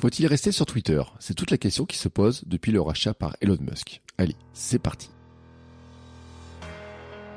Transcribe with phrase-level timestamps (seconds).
[0.00, 1.02] Faut-il rester sur Twitter?
[1.18, 4.00] C'est toute la question qui se pose depuis le rachat par Elon Musk.
[4.16, 5.10] Allez, c'est parti.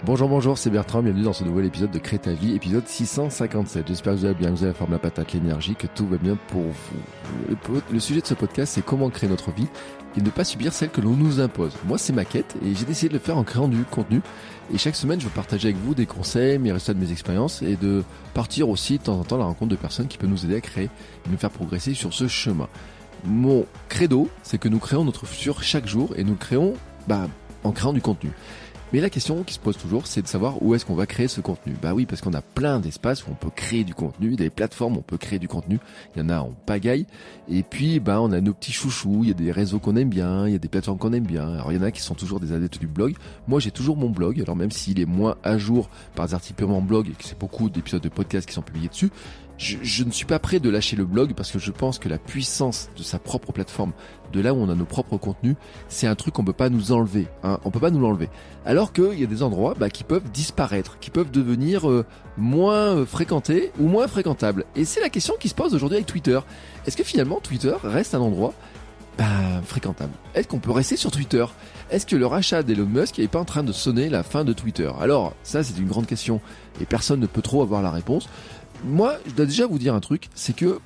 [0.06, 3.88] Bonjour, bonjour, c'est Bertrand, bienvenue dans ce nouvel épisode de Crée ta vie, épisode 657.
[3.88, 6.06] J'espère que vous allez bien, que vous avez la forme, la patate, l'énergie, que tout
[6.06, 7.56] va bien pour vous.
[7.90, 9.68] Le, sujet de ce podcast, c'est comment créer notre vie
[10.18, 11.72] et ne pas subir celle que l'on nous impose.
[11.86, 14.20] Moi, c'est ma quête et j'ai décidé de le faire en créant du contenu.
[14.74, 17.62] Et chaque semaine, je veux partager avec vous des conseils, mes résultats de mes expériences
[17.62, 20.30] et de partir aussi de temps en temps à la rencontre de personnes qui peuvent
[20.30, 20.90] nous aider à créer
[21.26, 22.68] et nous faire progresser sur ce chemin.
[23.24, 26.74] Mon credo, c'est que nous créons notre futur chaque jour et nous le créons
[27.08, 27.30] bah,
[27.64, 28.32] en créant du contenu.
[28.94, 31.28] Mais la question qui se pose toujours, c'est de savoir où est-ce qu'on va créer
[31.28, 31.74] ce contenu.
[31.82, 34.98] Bah oui, parce qu'on a plein d'espaces où on peut créer du contenu, des plateformes
[34.98, 35.80] où on peut créer du contenu.
[36.16, 37.08] Il y en a en pagaille.
[37.50, 39.22] Et puis, bah, on a nos petits chouchous.
[39.24, 41.26] Il y a des réseaux qu'on aime bien, il y a des plateformes qu'on aime
[41.26, 41.56] bien.
[41.56, 43.16] Alors, il y en a qui sont toujours des adeptes du blog.
[43.48, 44.40] Moi, j'ai toujours mon blog.
[44.40, 47.40] Alors, même s'il est moins à jour par des articles purement blog et que c'est
[47.40, 49.10] beaucoup d'épisodes de podcasts qui sont publiés dessus,
[49.64, 52.18] je, ne suis pas prêt de lâcher le blog parce que je pense que la
[52.18, 53.94] puissance de sa propre plateforme,
[54.34, 55.56] de là où on a nos propres contenus,
[55.88, 57.28] c'est un truc qu'on peut pas nous enlever.
[57.44, 58.30] Hein, on peut pas nous l'enlever.
[58.66, 62.06] Alors qu'il y a des endroits bah, qui peuvent disparaître, qui peuvent devenir euh,
[62.38, 64.66] moins euh, fréquentés ou moins fréquentables.
[64.76, 66.40] Et c'est la question qui se pose aujourd'hui avec Twitter.
[66.86, 68.54] Est-ce que finalement Twitter reste un endroit
[69.18, 69.26] bah,
[69.64, 70.14] fréquentable?
[70.36, 71.46] Est-ce qu'on peut rester sur Twitter?
[71.90, 74.52] Est-ce que le rachat d'Elon Musk n'est pas en train de sonner la fin de
[74.52, 74.92] Twitter?
[75.00, 76.42] Alors, ça c'est une grande question
[76.82, 78.28] et personne ne peut trop avoir la réponse
[78.86, 80.80] moi, je dois déjà vous dire un truc, c'est que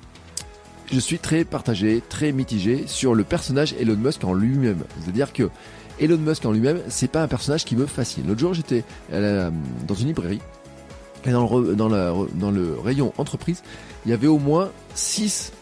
[0.92, 4.84] je suis très partagé, très mitigé sur le personnage Elon Musk en lui-même.
[5.00, 5.50] C'est-à-dire que
[6.00, 8.26] Elon Musk en lui-même, c'est pas un personnage qui me fascine.
[8.26, 10.40] L'autre jour, j'étais dans une librairie
[11.24, 13.62] et dans le, dans, dans le rayon entreprise,
[14.06, 15.52] il y avait au moins 6,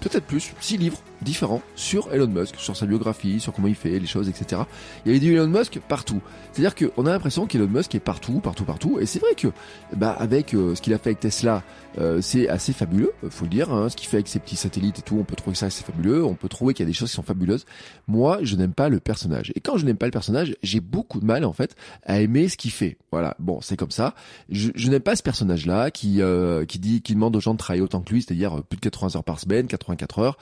[0.00, 3.98] peut-être plus, 6 livres différents sur Elon Musk, sur sa biographie, sur comment il fait
[3.98, 4.62] les choses, etc.
[5.04, 6.20] Il y avait du Elon Musk partout.
[6.52, 8.98] C'est-à-dire qu'on a l'impression qu'Elon Musk est partout, partout, partout.
[9.00, 9.48] Et c'est vrai que,
[9.96, 11.62] bah, avec euh, ce qu'il a fait avec Tesla,
[11.98, 13.72] euh, c'est assez fabuleux, faut le dire.
[13.72, 15.82] Hein, ce qu'il fait avec ses petits satellites et tout, on peut trouver ça assez
[15.82, 16.24] fabuleux.
[16.24, 17.64] On peut trouver qu'il y a des choses qui sont fabuleuses.
[18.08, 19.52] Moi, je n'aime pas le personnage.
[19.54, 21.74] Et quand je n'aime pas le personnage, j'ai beaucoup de mal en fait
[22.04, 22.98] à aimer ce qu'il fait.
[23.10, 23.36] Voilà.
[23.38, 24.14] Bon, c'est comme ça.
[24.48, 27.58] Je, je n'aime pas ce personnage-là qui euh, qui dit, qui demande aux gens de
[27.58, 30.38] travailler autant que lui, c'est-à-dire plus de 80 heures par semaine, 84 heures,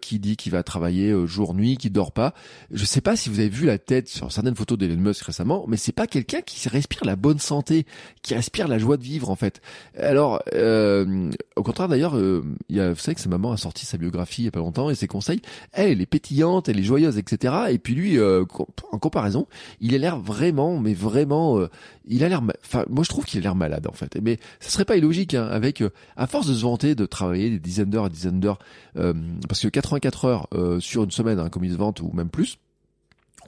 [0.00, 2.34] qui dit qu'il va travailler euh, jour nuit, qui dort pas.
[2.70, 5.64] Je sais pas si vous avez vu la tête sur certaines photos d'Elon Musk récemment,
[5.68, 7.86] mais c'est pas quelqu'un qui respire la bonne santé,
[8.22, 9.60] qui respire la joie de vivre en fait.
[9.98, 13.86] Alors, euh, au contraire d'ailleurs, euh, y a, vous savez que sa maman a sorti
[13.86, 15.42] sa biographie il y a pas longtemps et ses conseils.
[15.72, 17.54] Elle, elle est pétillante, elle est joyeuse, etc.
[17.70, 19.46] Et puis lui, en comparaison,
[19.80, 21.60] il a l'air vraiment, mais vraiment,
[22.06, 24.16] il a l'air, enfin, moi je trouve qu'il a l'air malade en fait.
[24.22, 25.82] Mais ça serait pas illogique hein, avec,
[26.16, 28.58] à force de se vanter de travailler des dizaines d'heures et dizaines d'heures,
[28.94, 32.28] parce que 84 heures euh, sur une semaine, hein, comme il se vante, ou même
[32.28, 32.58] plus,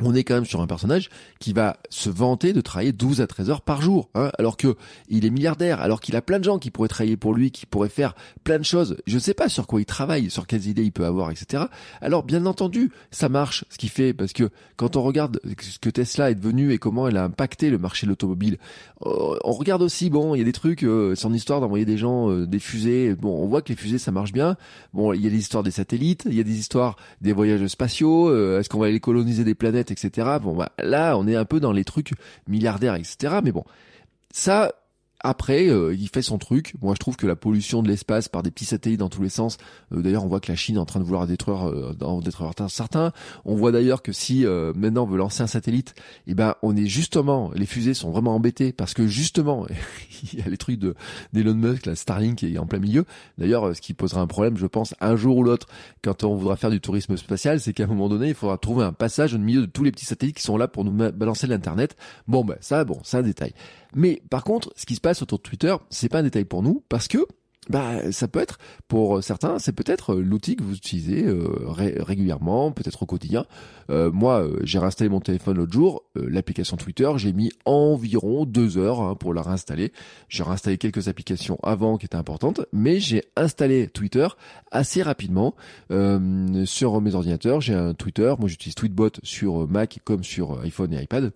[0.01, 3.27] on est quand même sur un personnage qui va se vanter de travailler 12 à
[3.27, 4.77] 13 heures par jour, hein, alors que
[5.09, 7.67] il est milliardaire, alors qu'il a plein de gens qui pourraient travailler pour lui, qui
[7.67, 8.15] pourraient faire
[8.45, 8.97] plein de choses.
[9.07, 11.65] Je ne sais pas sur quoi il travaille, sur quelles idées il peut avoir, etc.
[12.01, 15.91] Alors bien entendu, ça marche ce qu'il fait, parce que quand on regarde ce que
[15.91, 18.59] Tesla est devenu et comment elle a impacté le marché de l'automobile,
[19.07, 21.97] euh, on regarde aussi, bon, il y a des trucs, euh, son histoire d'envoyer des
[21.97, 24.57] gens euh, des fusées, bon, on voit que les fusées ça marche bien.
[24.93, 27.67] Bon, il y a des histoires des satellites, il y a des histoires des voyages
[27.67, 28.29] spatiaux,
[28.59, 30.39] est-ce qu'on va aller coloniser des planètes etc.
[30.43, 32.13] Bon, bah, là, on est un peu dans les trucs
[32.47, 33.39] milliardaires, etc.
[33.43, 33.65] Mais bon,
[34.31, 34.73] ça,
[35.21, 36.75] après, euh, il fait son truc.
[36.81, 39.29] Moi, je trouve que la pollution de l'espace par des petits satellites dans tous les
[39.29, 39.57] sens.
[39.93, 42.53] Euh, d'ailleurs, on voit que la Chine est en train de vouloir détruire, euh, détruire
[42.69, 43.13] certains.
[43.45, 45.95] On voit d'ailleurs que si euh, maintenant on veut lancer un satellite,
[46.27, 49.67] eh ben, on est justement, les fusées sont vraiment embêtées parce que justement,
[50.33, 50.95] il y a les trucs de
[51.33, 53.05] d'Elon Musk, la Starlink est en plein milieu.
[53.39, 55.67] D'ailleurs, ce qui posera un problème, je pense, un jour ou l'autre,
[56.03, 58.85] quand on voudra faire du tourisme spatial, c'est qu'à un moment donné, il faudra trouver
[58.85, 61.47] un passage au milieu de tous les petits satellites qui sont là pour nous balancer
[61.47, 61.97] l'internet.
[62.29, 63.53] Bon, ben ça, bon, c'est un détail.
[63.95, 66.63] Mais par contre, ce qui se passe autour de Twitter, c'est pas un détail pour
[66.63, 67.27] nous parce que
[67.69, 68.59] bah, ça peut être,
[68.89, 73.45] pour certains, c'est peut-être l'outil que vous utilisez euh, régulièrement, peut-être au quotidien.
[73.91, 78.79] Euh, moi, euh, j'ai réinstallé mon téléphone l'autre jour, l'application Twitter, j'ai mis environ deux
[78.79, 79.93] heures hein, pour la réinstaller.
[80.31, 84.29] J'ai réinstallé quelques applications avant qui étaient importantes, mais j'ai installé Twitter
[84.71, 85.55] assez rapidement
[86.65, 87.61] sur mes ordinateurs.
[87.61, 91.33] J'ai un Twitter, moi j'utilise Tweetbot sur Mac comme sur iPhone et iPad.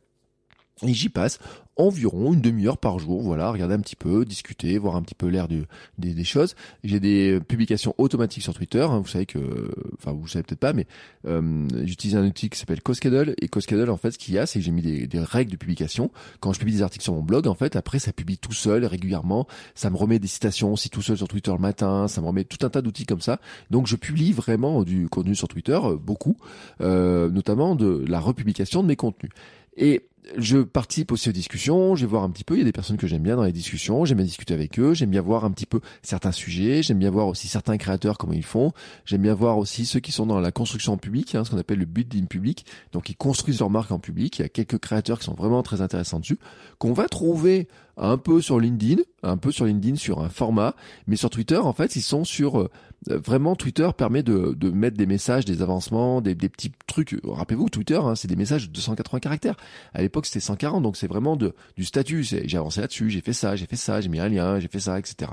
[0.83, 1.39] Et j'y passe
[1.77, 3.23] environ une demi-heure par jour.
[3.23, 5.65] Voilà, regarder un petit peu, discuter, voir un petit peu l'air des,
[5.99, 6.55] des, choses.
[6.85, 8.83] J'ai des publications automatiques sur Twitter.
[8.83, 9.01] Hein.
[9.01, 10.87] vous savez que, enfin vous savez peut-être pas, mais
[11.27, 14.47] euh, j'utilise un outil qui s'appelle CoSchedule et CoSchedule en fait ce qu'il y a,
[14.47, 16.11] c'est que j'ai mis des, des, règles de publication.
[16.41, 18.85] Quand je publie des articles sur mon blog, en fait, après ça publie tout seul
[18.85, 19.47] régulièrement.
[19.75, 22.09] Ça me remet des citations aussi tout seul sur Twitter le matin.
[22.09, 23.41] Ça me remet tout un tas d'outils comme ça.
[23.71, 26.37] Donc je publie vraiment du contenu sur Twitter, euh, beaucoup,
[26.81, 29.33] euh, notamment de la republication de mes contenus.
[29.77, 30.03] Et
[30.37, 32.73] je participe aussi aux discussions, je vais voir un petit peu, il y a des
[32.73, 35.45] personnes que j'aime bien dans les discussions, j'aime bien discuter avec eux, j'aime bien voir
[35.45, 38.73] un petit peu certains sujets, j'aime bien voir aussi certains créateurs comment ils font,
[39.05, 41.59] j'aime bien voir aussi ceux qui sont dans la construction en public, hein, ce qu'on
[41.59, 44.79] appelle le building public, donc ils construisent leur marque en public, il y a quelques
[44.79, 46.39] créateurs qui sont vraiment très intéressants dessus,
[46.79, 50.75] qu'on va trouver un peu sur LinkedIn, un peu sur LinkedIn sur un format,
[51.07, 52.71] mais sur Twitter en fait ils sont sur euh,
[53.07, 57.17] vraiment Twitter permet de, de, mettre des messages, des avancements, des, des petits trucs.
[57.25, 59.57] Rappelez-vous Twitter, hein, c'est des messages de 280 caractères.
[59.93, 62.23] À l'époque c'était 140, donc c'est vraiment de, du statut.
[62.23, 64.81] J'ai avancé là-dessus, j'ai fait ça, j'ai fait ça, j'ai mis un lien, j'ai fait
[64.81, 65.31] ça, etc.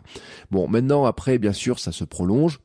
[0.52, 2.60] Bon maintenant après bien sûr ça se prolonge.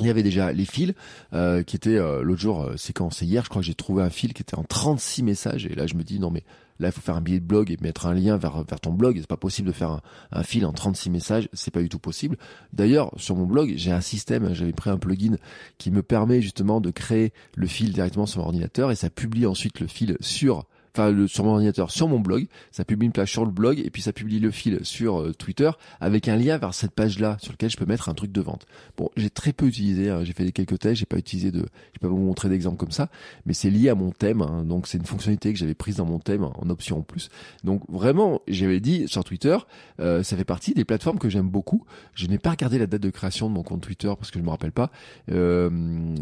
[0.00, 0.92] Il y avait déjà les fils
[1.32, 3.74] euh, qui étaient euh, l'autre jour, euh, c'est quand c'est hier, je crois que j'ai
[3.74, 6.44] trouvé un fil qui était en 36 messages et là je me dis non mais
[6.78, 8.92] Là, il faut faire un billet de blog et mettre un lien vers, vers ton
[8.92, 9.16] blog.
[9.18, 10.00] C'est pas possible de faire
[10.32, 11.48] un, fil en 36 messages.
[11.52, 12.36] C'est pas du tout possible.
[12.72, 14.54] D'ailleurs, sur mon blog, j'ai un système.
[14.54, 15.36] J'avais pris un plugin
[15.78, 19.46] qui me permet justement de créer le fil directement sur mon ordinateur et ça publie
[19.46, 23.12] ensuite le fil sur enfin le, sur mon ordinateur, sur mon blog, ça publie une
[23.12, 25.70] page sur le blog et puis ça publie le fil sur euh, Twitter
[26.00, 28.66] avec un lien vers cette page-là sur lequel je peux mettre un truc de vente.
[28.96, 31.98] Bon, j'ai très peu utilisé, hein, j'ai fait quelques tests, j'ai pas utilisé de, j'ai
[32.00, 33.08] pas vous montrer d'exemple comme ça,
[33.46, 36.06] mais c'est lié à mon thème, hein, donc c'est une fonctionnalité que j'avais prise dans
[36.06, 37.28] mon thème en option en plus.
[37.64, 39.56] Donc vraiment, j'avais dit sur Twitter,
[40.00, 41.84] euh, ça fait partie des plateformes que j'aime beaucoup.
[42.14, 44.44] Je n'ai pas regardé la date de création de mon compte Twitter parce que je
[44.44, 44.90] me rappelle pas.
[45.30, 45.70] Euh,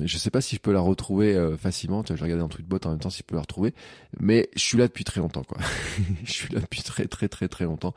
[0.05, 2.03] je sais pas si je peux la retrouver euh, facilement.
[2.03, 3.75] Tu vois, je regardais dans Tweetbot en même temps si je peux la retrouver,
[4.19, 5.59] mais je suis là depuis très longtemps, quoi.
[6.25, 7.95] je suis là depuis très très très très longtemps.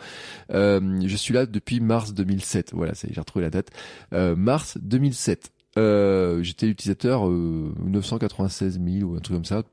[0.51, 2.71] Euh, je suis là depuis mars 2007.
[2.73, 3.69] Voilà, j'ai retrouvé la date.
[4.13, 5.51] Euh, mars 2007.
[5.77, 9.63] Euh, J'étais l'utilisateur 996 000 ou un truc comme ça.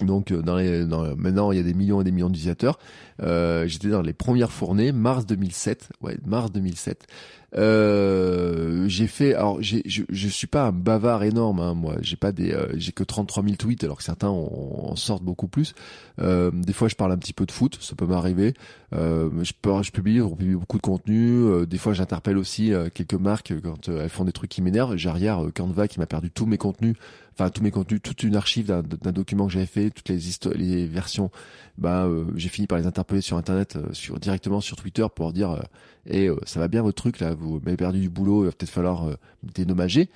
[0.00, 2.78] Donc dans les, dans, maintenant il y a des millions et des millions d'utilisateurs.
[3.22, 5.88] Euh, J'étais dans les premières fournées, mars 2007.
[6.02, 7.06] Ouais, mars 2007.
[7.54, 11.96] Euh, j'ai fait, alors je, je suis pas un bavard énorme, hein, moi.
[12.00, 15.48] J'ai pas des, euh, j'ai que 33 000 tweets, alors que certains en, sortent beaucoup
[15.48, 15.74] plus.
[16.20, 18.54] Euh, des fois, je parle un petit peu de foot, ça peut m'arriver.
[18.94, 21.66] Euh, je, peux, je publie, on publie beaucoup de contenu.
[21.66, 24.96] Des fois, j'interpelle aussi quelques marques quand elles font des trucs qui m'énervent.
[24.96, 26.96] J'ai hier Canva qui m'a perdu tous mes contenus,
[27.32, 30.18] enfin tous mes contenus, toute une archive d'un document que j'avais fait, toutes les
[30.56, 31.30] les versions.
[31.78, 35.60] Bah, j'ai fini par les interpeller sur internet, sur directement sur Twitter pour dire
[36.08, 38.52] et euh, ça va bien votre truc là, vous m'avez perdu du boulot, il va
[38.52, 40.08] peut-être falloir euh, dédommager.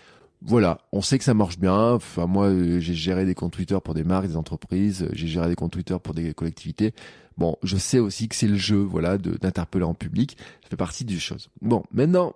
[0.42, 1.92] Voilà, on sait que ça marche bien.
[1.92, 5.08] Enfin, moi, euh, j'ai géré des comptes Twitter pour des marques, des entreprises.
[5.12, 6.94] J'ai géré des comptes Twitter pour des collectivités.
[7.36, 10.36] Bon, je sais aussi que c'est le jeu, voilà, d'interpeller en public.
[10.62, 11.48] Ça fait partie des choses.
[11.62, 12.34] Bon, maintenant,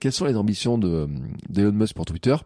[0.00, 1.08] quelles sont les ambitions de
[1.48, 2.36] d'Elon Musk pour Twitter?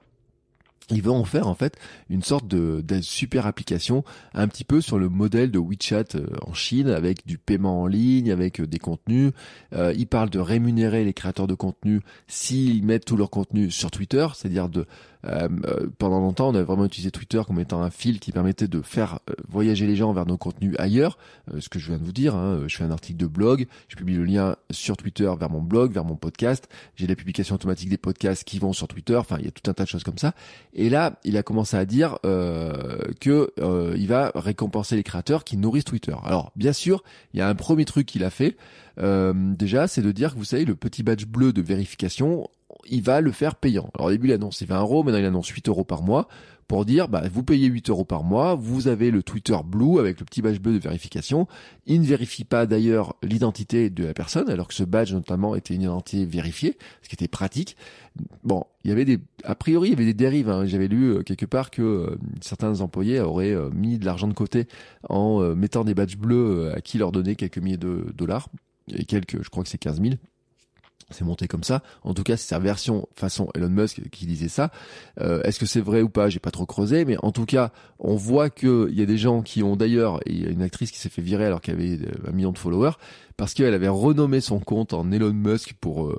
[0.90, 1.76] Il veut en faire en fait
[2.10, 6.54] une sorte de, super application un petit peu sur le modèle de WeChat euh, en
[6.54, 9.32] Chine avec du paiement en ligne, avec euh, des contenus.
[9.72, 13.90] Euh, il parle de rémunérer les créateurs de contenu s'ils mettent tout leur contenu sur
[13.90, 14.86] Twitter, c'est-à-dire de
[15.24, 18.68] euh, euh, pendant longtemps, on a vraiment utilisé Twitter comme étant un fil qui permettait
[18.68, 21.18] de faire euh, voyager les gens vers nos contenus ailleurs.
[21.58, 23.96] ce que je viens de vous dire, hein, je fais un article de blog, je
[23.96, 26.68] publie le lien sur Twitter vers mon blog, vers mon podcast.
[26.96, 29.16] J'ai la publication automatique des podcasts qui vont sur Twitter.
[29.16, 30.34] Enfin, il y a tout un tas de choses comme ça.
[30.74, 33.52] Et là, il a commencé à dire que
[33.96, 36.14] il va récompenser les créateurs qui nourrissent Twitter.
[36.24, 37.02] Alors, bien sûr,
[37.34, 38.56] il y a un premier truc qu'il a fait.
[38.98, 42.48] déjà, c'est de dire que vous savez, le petit badge bleu de vérification,
[42.88, 43.90] il va le faire payant.
[43.94, 46.28] Alors au début, il annonçait 20 euros, maintenant il annonce 8 euros par mois
[46.68, 50.20] pour dire, bah, vous payez 8 euros par mois, vous avez le Twitter Blue avec
[50.20, 51.46] le petit badge bleu de vérification.
[51.84, 55.74] Il ne vérifie pas d'ailleurs l'identité de la personne, alors que ce badge notamment était
[55.74, 57.76] une identité vérifiée, ce qui était pratique.
[58.42, 60.48] Bon, il y avait des, a priori, il y avait des dérives.
[60.48, 60.64] Hein.
[60.64, 64.32] J'avais lu euh, quelque part que euh, certains employés auraient euh, mis de l'argent de
[64.32, 64.66] côté
[65.10, 68.48] en mettant des badges bleus à qui leur donnait quelques milliers de dollars
[68.88, 70.14] et quelques, je crois que c'est 15 000
[71.12, 71.82] c'est monté comme ça.
[72.02, 74.70] En tout cas, c'est sa version façon Elon Musk qui disait ça.
[75.20, 77.72] Euh, est-ce que c'est vrai ou pas J'ai pas trop creusé, mais en tout cas,
[77.98, 80.90] on voit qu'il y a des gens qui ont d'ailleurs, il y a une actrice
[80.90, 82.92] qui s'est fait virer alors qu'elle avait euh, un million de followers
[83.36, 86.16] parce qu'elle avait renommé son compte en Elon Musk pour euh,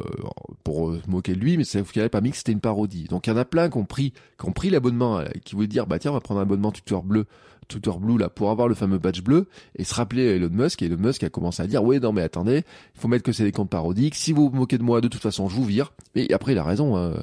[0.63, 3.05] pour moquer de lui, mais c'est qu'elle avait pas mis que c'était une parodie.
[3.05, 5.67] Donc il y en a plein qui ont pris qui ont pris l'abonnement, qui voulaient
[5.67, 7.25] dire bah tiens on va prendre un abonnement Twitter bleu
[7.67, 10.81] Twitter Blue là pour avoir le fameux badge bleu et se rappeler Elon Musk.
[10.81, 12.63] Et Elon Musk a commencé à dire ouais non mais attendez
[12.95, 14.15] il faut mettre que c'est des comptes parodiques.
[14.15, 15.93] Si vous vous moquez de moi de toute façon je vous vire.
[16.15, 17.13] Et après il a raison hein.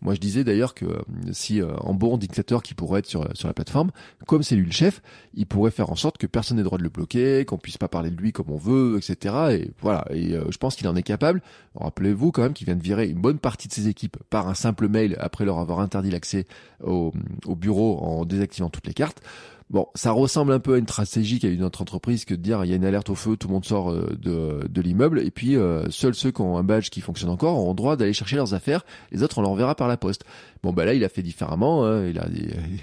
[0.00, 1.02] moi je disais d'ailleurs que euh,
[1.32, 3.90] si euh, bon dictateur qui pourrait être sur, sur la plateforme
[4.26, 5.02] comme c'est lui le chef
[5.34, 7.88] il pourrait faire en sorte que personne n'ait droit de le bloquer qu'on puisse pas
[7.88, 10.04] parler de lui comme on veut etc et voilà.
[10.10, 11.42] Et je pense qu'il en est capable.
[11.74, 14.54] Rappelez-vous quand même qu'il vient de virer une bonne partie de ses équipes par un
[14.54, 16.46] simple mail après leur avoir interdit l'accès
[16.82, 17.12] au,
[17.46, 19.22] au bureau en désactivant toutes les cartes
[19.70, 22.64] Bon, ça ressemble un peu à une stratégie qu'a eu notre entreprise que de dire
[22.64, 25.20] il y a une alerte au feu, tout le monde sort euh, de, de l'immeuble,
[25.20, 28.12] et puis euh, seuls ceux qui ont un badge qui fonctionne encore ont droit d'aller
[28.12, 30.24] chercher leurs affaires, les autres on leur verra par la poste.
[30.64, 32.04] Bon bah là il a fait différemment, hein.
[32.08, 32.26] il a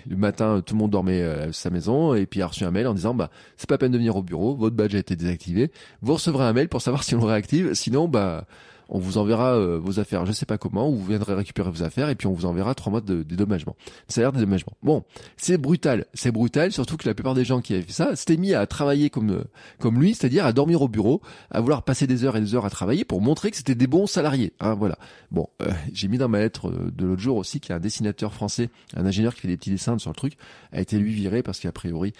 [0.09, 2.71] le matin tout le monde dormait à sa maison, et puis il a reçu un
[2.71, 5.17] mail en disant bah c'est pas peine de venir au bureau, votre badge a été
[5.17, 8.45] désactivé, vous recevrez un mail pour savoir si on le réactive, sinon bah
[8.89, 11.83] on vous enverra euh, vos affaires, je sais pas comment, ou vous viendrez récupérer vos
[11.83, 13.75] affaires et puis on vous enverra trois mois de dédommagement.
[14.07, 14.73] Salaire de dédommagement.
[14.83, 15.03] Bon,
[15.35, 18.37] c'est brutal, c'est brutal, surtout que la plupart des gens qui avaient fait ça s'étaient
[18.37, 19.43] mis à travailler comme euh,
[19.79, 22.65] comme lui, c'est-à-dire à dormir au bureau, à vouloir passer des heures et des heures
[22.65, 24.53] à travailler pour montrer que c'était des bons salariés.
[24.59, 24.97] Hein, voilà.
[25.31, 27.79] Bon, euh, j'ai mis dans ma lettre de l'autre jour aussi qu'il y a un
[27.81, 30.33] dessinateur français, un ingénieur qui fait des petits dessins sur le truc,
[30.71, 32.13] a été lui viré parce qu'a priori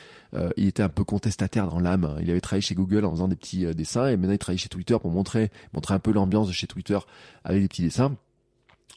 [0.56, 2.16] il était un peu contestataire dans l'âme.
[2.22, 4.70] Il avait travaillé chez Google en faisant des petits dessins et maintenant il travaille chez
[4.70, 7.00] Twitter pour montrer montrer un peu l'ambiance chez Twitter
[7.44, 8.16] avec des petits dessins.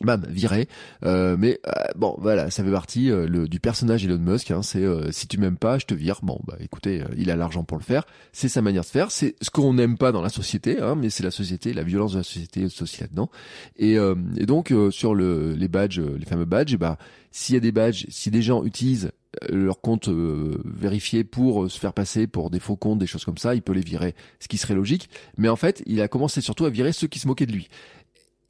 [0.02, 0.66] Bam viré.
[1.04, 4.62] Euh, mais euh, bon voilà ça fait partie euh, le, du personnage Elon Musk hein,
[4.62, 6.20] c'est si tu m'aimes pas je te vire.
[6.22, 8.06] Bon bah écoutez il a l'argent pour le faire.
[8.32, 9.10] C'est sa manière de faire.
[9.10, 12.12] C'est ce qu'on n'aime pas dans la société hein, mais c'est la société la violence
[12.12, 13.30] de la société aussi là-dedans
[13.76, 13.98] et,
[14.46, 16.96] donc sur le, les badges les fameux badges bah
[17.30, 19.12] s'il y a des badges si des gens utilisent
[19.48, 23.54] leur compte vérifié pour se faire passer pour des faux comptes des choses comme ça
[23.54, 26.64] il peut les virer ce qui serait logique mais en fait il a commencé surtout
[26.64, 27.68] à virer ceux qui se moquaient de lui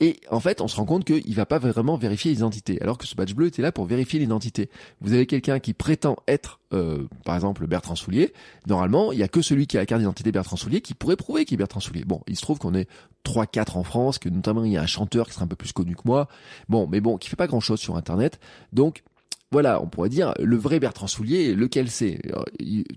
[0.00, 3.06] et en fait, on se rend compte qu'il va pas vraiment vérifier l'identité, alors que
[3.06, 4.70] ce badge bleu était là pour vérifier l'identité.
[5.02, 8.32] Vous avez quelqu'un qui prétend être, euh, par exemple, Bertrand Soulier.
[8.66, 11.16] Normalement, il y a que celui qui a la carte d'identité Bertrand Soulier qui pourrait
[11.16, 12.04] prouver qu'il est Bertrand Soulier.
[12.06, 12.88] Bon, il se trouve qu'on est
[13.26, 15.72] 3-4 en France, que notamment il y a un chanteur qui serait un peu plus
[15.72, 16.28] connu que moi.
[16.70, 18.40] Bon, mais bon, qui fait pas grand chose sur Internet.
[18.72, 19.02] Donc,
[19.52, 22.20] voilà, on pourrait dire le vrai Bertrand Soulier, lequel c'est?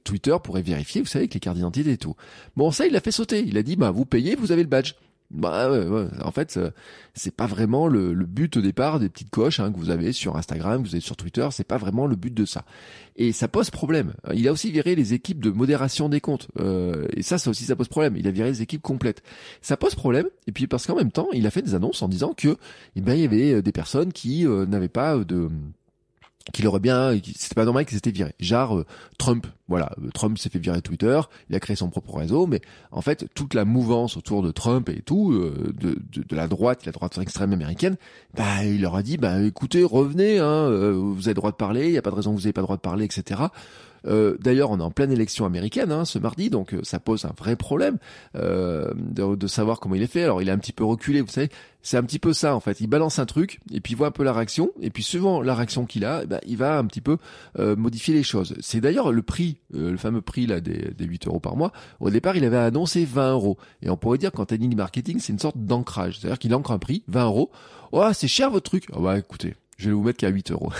[0.03, 2.15] Twitter pourrait vérifier, vous savez, avec les cartes d'identité et tout.
[2.55, 3.43] Bon, ça, il l'a fait sauter.
[3.45, 4.93] Il a dit, bah, vous payez, vous avez le badge.
[5.31, 6.59] Bah ouais, en fait,
[7.15, 10.37] c'est pas vraiment le, but au départ des petites coches hein, que vous avez sur
[10.37, 12.65] Instagram, que vous avez sur Twitter, c'est pas vraiment le but de ça.
[13.15, 14.13] Et ça pose problème.
[14.35, 16.49] Il a aussi viré les équipes de modération des comptes.
[16.59, 18.15] Euh, et ça, ça aussi, ça pose problème.
[18.15, 19.23] Il a viré les équipes complètes.
[19.61, 20.27] Ça pose problème.
[20.45, 22.57] Et puis parce qu'en même temps, il a fait des annonces en disant que,
[22.95, 25.49] eh ben, il y avait des personnes qui euh, n'avaient pas de
[26.51, 28.35] qu'il aurait bien, c'était pas normal qu'ils étaient virés.
[28.39, 28.85] Genre euh,
[29.17, 31.19] Trump, voilà, euh, Trump s'est fait virer Twitter,
[31.49, 32.59] il a créé son propre réseau, mais
[32.91, 36.85] en fait toute la mouvance autour de Trump et tout, euh, de, de, la droite,
[36.85, 37.95] la droite extrême américaine,
[38.35, 41.93] bah il leur a dit, bah écoutez, revenez, hein, vous avez droit de parler, il
[41.93, 43.43] y a pas de raison que vous n'ayez pas le droit de parler, etc.
[44.05, 47.25] Euh, D'ailleurs, on est en pleine élection américaine hein, ce mardi, donc euh, ça pose
[47.25, 47.97] un vrai problème
[48.35, 50.23] euh, de, de, savoir comment il est fait.
[50.23, 51.49] Alors, il est un petit peu reculé, vous savez.
[51.85, 52.79] C'est un petit peu ça en fait.
[52.79, 55.41] Il balance un truc et puis il voit un peu la réaction et puis suivant
[55.41, 57.17] la réaction qu'il a, eh ben, il va un petit peu
[57.59, 58.55] euh, modifier les choses.
[58.61, 61.73] C'est d'ailleurs le prix, euh, le fameux prix là des, des 8 euros par mois.
[61.99, 65.33] Au départ, il avait annoncé 20 euros et on pourrait dire qu'en technique marketing, c'est
[65.33, 67.51] une sorte d'ancrage, c'est-à-dire qu'il ancre un prix 20 euros.
[67.91, 68.85] Oh, c'est cher votre truc.
[68.93, 70.71] Ah bah écoutez, je vais vous mettre qu'à 8 euros.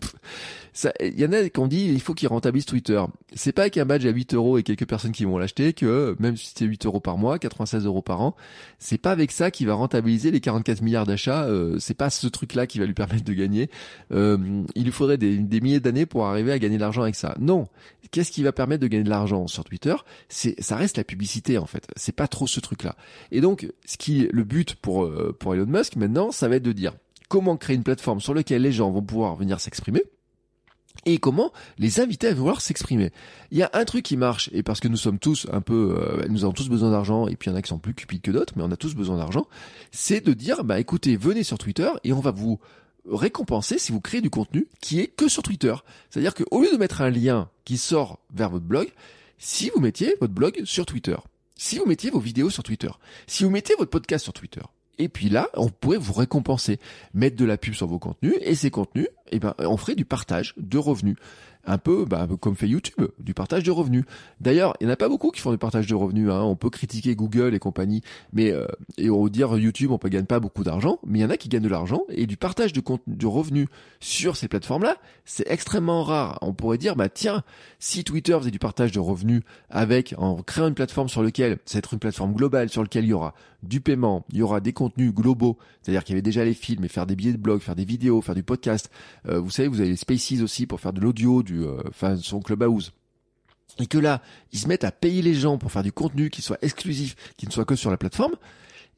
[1.00, 3.02] il y en a qui ont dit il faut qu'ils rentabilisent Twitter.
[3.34, 6.36] C'est pas qu'un badge à 8 euros et quelques personnes qui vont l'acheter que même
[6.36, 8.36] si c'est 8 euros par mois, 96 euros par an,
[8.78, 11.44] c'est pas avec ça qu'il va rentabiliser les 44 milliards d'achats.
[11.44, 13.70] Euh, c'est pas ce truc-là qui va lui permettre de gagner.
[14.12, 17.14] Euh, il lui faudrait des, des milliers d'années pour arriver à gagner de l'argent avec
[17.14, 17.34] ça.
[17.40, 17.68] Non.
[18.10, 19.94] Qu'est-ce qui va permettre de gagner de l'argent sur Twitter?
[20.28, 21.86] C'est ça reste la publicité en fait.
[21.96, 22.96] C'est pas trop ce truc-là.
[23.30, 26.62] Et donc ce qui le but pour euh, pour Elon Musk maintenant, ça va être
[26.62, 26.94] de dire
[27.28, 30.02] comment créer une plateforme sur laquelle les gens vont pouvoir venir s'exprimer
[31.06, 33.10] et comment les inviter à vouloir s'exprimer.
[33.50, 35.96] Il y a un truc qui marche, et parce que nous sommes tous un peu,
[35.98, 37.94] euh, nous avons tous besoin d'argent, et puis il y en a qui sont plus
[37.94, 39.46] cupides que d'autres, mais on a tous besoin d'argent,
[39.90, 42.60] c'est de dire, bah écoutez, venez sur Twitter, et on va vous
[43.08, 45.74] récompenser si vous créez du contenu qui est que sur Twitter.
[46.10, 48.88] C'est-à-dire qu'au lieu de mettre un lien qui sort vers votre blog,
[49.38, 51.16] si vous mettiez votre blog sur Twitter,
[51.56, 52.90] si vous mettiez vos vidéos sur Twitter,
[53.26, 54.62] si vous mettiez votre podcast sur Twitter,
[55.00, 56.78] et puis là, on pourrait vous récompenser,
[57.14, 60.04] mettre de la pub sur vos contenus, et ces contenus, eh ben, on ferait du
[60.04, 61.16] partage de revenus
[61.70, 64.04] un peu bah, comme fait YouTube, du partage de revenus.
[64.40, 66.30] D'ailleurs, il n'y en a pas beaucoup qui font du partage de revenus.
[66.30, 66.42] Hein.
[66.42, 68.66] On peut critiquer Google et compagnie, mais euh,
[68.98, 71.36] et on dire YouTube, on ne gagne pas beaucoup d'argent, mais il y en a
[71.36, 73.68] qui gagnent de l'argent et du partage de contenu, de revenus
[74.00, 76.38] sur ces plateformes-là, c'est extrêmement rare.
[76.42, 77.42] On pourrait dire, bah tiens,
[77.78, 81.78] si Twitter faisait du partage de revenus avec en créant une plateforme sur laquelle, c'est
[81.78, 84.72] être une plateforme globale sur laquelle il y aura du paiement, il y aura des
[84.72, 87.60] contenus globaux, c'est-à-dire qu'il y avait déjà les films, et faire des billets de blog,
[87.60, 88.90] faire des vidéos, faire du podcast.
[89.28, 92.92] Euh, vous savez, vous avez les Spaces aussi pour faire de l'audio, du, euh, Clubhouse
[93.78, 94.20] et que là,
[94.52, 97.46] ils se mettent à payer les gens pour faire du contenu qui soit exclusif, qui
[97.46, 98.34] ne soit que sur la plateforme,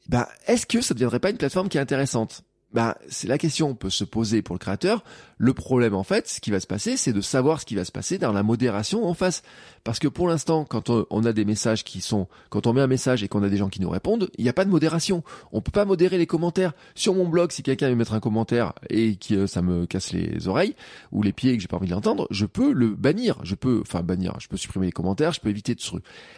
[0.08, 2.42] bah, est-ce que ça ne deviendrait pas une plateforme qui est intéressante?
[2.72, 5.04] Bah, c'est la question qu'on peut se poser pour le créateur.
[5.44, 7.84] Le problème, en fait, ce qui va se passer, c'est de savoir ce qui va
[7.84, 9.42] se passer dans la modération en face.
[9.82, 12.86] Parce que pour l'instant, quand on a des messages qui sont, quand on met un
[12.86, 15.24] message et qu'on a des gens qui nous répondent, il n'y a pas de modération.
[15.50, 16.74] On peut pas modérer les commentaires.
[16.94, 20.12] Sur mon blog, si quelqu'un veut mettre un commentaire et que euh, ça me casse
[20.12, 20.76] les oreilles
[21.10, 23.40] ou les pieds et que j'ai pas envie de l'entendre, je peux le bannir.
[23.42, 24.36] Je peux, enfin, bannir.
[24.38, 25.32] Je peux supprimer les commentaires.
[25.32, 25.96] Je peux éviter de se...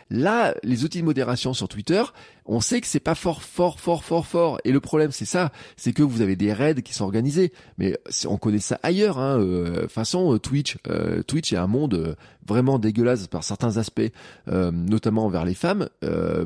[0.08, 2.02] Là, les outils de modération sur Twitter,
[2.46, 4.60] on sait que c'est pas fort, fort, fort, fort, fort.
[4.64, 5.52] Et le problème, c'est ça.
[5.76, 7.52] C'est que vous avez des raids qui sont organisés.
[7.76, 9.38] Mais on connaît ça ailleurs, hein.
[9.40, 14.12] Euh, façon, euh, Twitch, euh, Twitch est un monde vraiment dégueulasse par certains aspects,
[14.46, 15.88] notamment envers les femmes,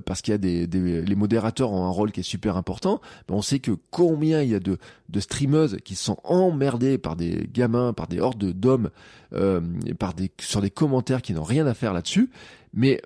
[0.04, 3.00] parce qu'il y a des, des, les modérateurs ont un rôle qui est super important.
[3.28, 4.78] Mais on sait que combien il y a de,
[5.08, 8.90] de streameuses qui sont emmerdées par des gamins, par des hordes d'hommes,
[9.98, 12.30] par des sur des commentaires qui n'ont rien à faire là-dessus.
[12.72, 13.02] Mais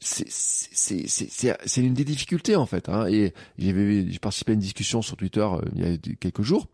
[0.00, 2.88] c'est une des difficultés en fait.
[2.88, 3.06] Hein.
[3.06, 6.66] Et j'ai participé à une discussion sur Twitter euh, il y a quelques jours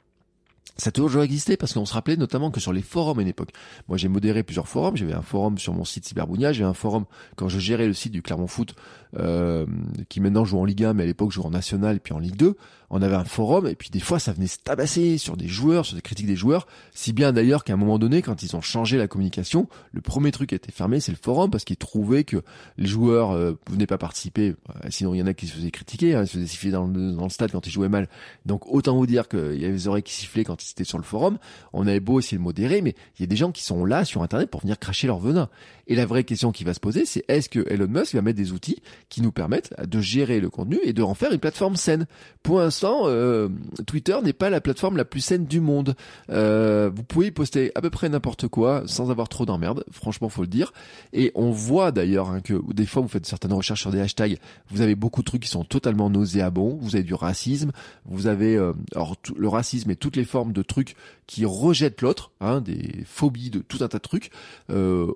[0.77, 3.29] ça a toujours existé parce qu'on se rappelait notamment que sur les forums à une
[3.29, 3.51] époque.
[3.89, 4.97] Moi, j'ai modéré plusieurs forums.
[4.97, 6.53] J'avais un forum sur mon site Cyberbounia.
[6.53, 7.05] J'ai un forum
[7.37, 8.75] quand je gérais le site du Clermont Foot,
[9.19, 9.67] euh,
[10.09, 12.37] qui maintenant joue en Ligue 1, mais à l'époque joue en National puis en Ligue
[12.37, 12.57] 2.
[12.95, 15.87] On avait un forum et puis des fois ça venait se tabasser sur des joueurs,
[15.87, 16.67] sur des critiques des joueurs.
[16.93, 20.31] Si bien d'ailleurs qu'à un moment donné, quand ils ont changé la communication, le premier
[20.31, 22.43] truc qui a été fermé, c'est le forum parce qu'ils trouvaient que
[22.77, 24.55] les joueurs euh, venaient pas participer.
[24.69, 26.71] Euh, sinon, il y en a qui se faisaient critiquer, hein, ils se faisaient siffler
[26.71, 28.09] dans le, dans le stade quand ils jouaient mal.
[28.45, 31.39] Donc autant vous dire qu'il y avait les oreilles qui sifflaient c'était sur le forum,
[31.73, 34.05] on avait beau essayer de modérer, mais il y a des gens qui sont là
[34.05, 35.49] sur Internet pour venir cracher leur venin.
[35.87, 38.39] Et la vraie question qui va se poser, c'est est-ce que Elon Musk va mettre
[38.39, 41.77] des outils qui nous permettent de gérer le contenu et de en faire une plateforme
[41.77, 42.07] saine?
[42.43, 43.49] Pour l'instant, euh,
[43.87, 45.95] Twitter n'est pas la plateforme la plus saine du monde.
[46.31, 50.43] Euh, vous pouvez poster à peu près n'importe quoi sans avoir trop d'emmerde, franchement faut
[50.43, 50.73] le dire.
[51.13, 54.39] Et on voit d'ailleurs hein, que des fois vous faites certaines recherches sur des hashtags,
[54.71, 57.73] vous avez beaucoup de trucs qui sont totalement nauséabonds, vous avez du racisme,
[58.05, 60.97] vous avez euh, alors le racisme et toutes les formes de trucs
[61.27, 64.31] qui rejettent l'autre, hein, des phobies de tout un tas de trucs,
[64.71, 65.11] euh,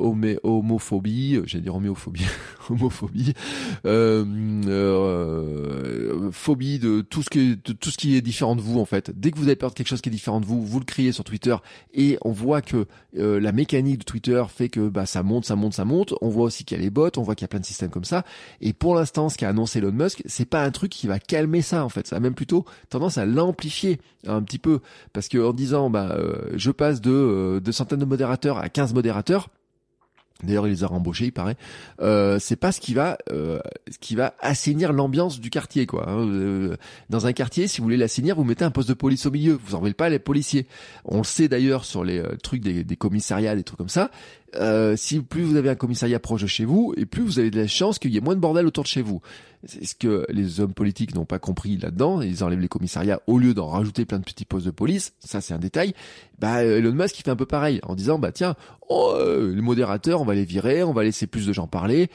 [0.45, 2.25] homophobie, j'allais dire homéophobie,
[2.71, 3.35] homophobie,
[3.85, 4.25] euh,
[4.67, 8.79] euh, phobie de tout ce qui est, de tout ce qui est différent de vous
[8.79, 9.11] en fait.
[9.15, 10.85] Dès que vous avez peur de quelque chose qui est différent de vous, vous le
[10.85, 11.57] criez sur Twitter
[11.93, 12.87] et on voit que
[13.19, 16.15] euh, la mécanique de Twitter fait que bah ça monte, ça monte, ça monte.
[16.21, 17.65] On voit aussi qu'il y a les bots, on voit qu'il y a plein de
[17.65, 18.25] systèmes comme ça.
[18.61, 21.63] Et pour l'instant, ce qu'a annoncé Elon Musk, c'est pas un truc qui va calmer
[21.63, 22.07] ça en fait.
[22.07, 24.81] Ça a même plutôt tendance à l'amplifier un petit peu
[25.17, 28.69] parce que en disant bah euh, je passe de, euh, de centaines de modérateurs à
[28.69, 29.49] 15 modérateurs
[30.43, 31.57] D'ailleurs, il les a rembauchés, il paraît.
[32.03, 33.59] Euh, c'est pas ce qui va, euh,
[33.91, 36.11] ce qui va assainir l'ambiance du quartier, quoi.
[36.11, 36.29] Hein.
[36.29, 36.77] Euh,
[37.09, 39.59] dans un quartier, si vous voulez l'assainir, vous mettez un poste de police au milieu.
[39.65, 40.67] Vous envoyez pas les policiers.
[41.07, 44.11] On le sait d'ailleurs sur les euh, trucs des, commissariats, des trucs comme ça.
[44.59, 47.51] Euh, si plus vous avez un commissariat proche de chez vous, et plus vous avez
[47.51, 49.21] de la chance qu'il y ait moins de bordel autour de chez vous.
[49.65, 52.21] C'est ce que les hommes politiques n'ont pas compris là-dedans.
[52.23, 55.15] Ils enlèvent les commissariats au lieu d'en rajouter plein de petits postes de police.
[55.21, 55.95] Ça, c'est un détail.
[56.39, 58.55] Bah, Elon Musk, il fait un peu pareil en disant, bah tiens,
[58.89, 62.09] oh, euh, les modérateurs, on va les virer, on va laisser plus de gens parler.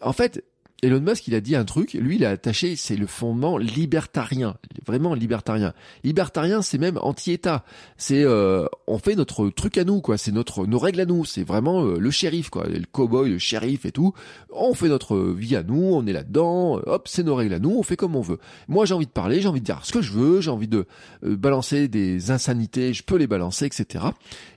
[0.00, 0.44] En fait,
[0.84, 4.56] Elon Musk, il a dit un truc, lui, il a attaché, c'est le fondement libertarien,
[4.84, 5.74] vraiment libertarien.
[6.02, 7.64] Libertarien, c'est même anti-État.
[7.96, 10.18] C'est, euh, on fait notre truc à nous, quoi.
[10.18, 11.24] C'est notre, nos règles à nous.
[11.24, 12.66] C'est vraiment euh, le shérif, quoi.
[12.66, 14.12] Le cowboy, le shérif et tout.
[14.50, 16.80] On fait notre vie à nous, on est là-dedans.
[16.84, 18.40] Hop, c'est nos règles à nous, on fait comme on veut.
[18.66, 20.66] Moi, j'ai envie de parler, j'ai envie de dire ce que je veux, j'ai envie
[20.66, 20.86] de
[21.24, 24.04] euh, balancer des insanités, je peux les balancer, etc.